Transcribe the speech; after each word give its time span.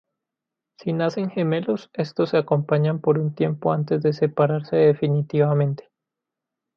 Si 0.79 0.93
nacen 0.93 1.29
gemelos, 1.29 1.91
estos 1.93 2.31
se 2.31 2.37
acompañan 2.37 3.01
por 3.01 3.19
un 3.19 3.35
tiempo 3.35 3.71
antes 3.71 4.01
de 4.01 4.13
separarse 4.13 4.75
definitivamente. 4.75 5.91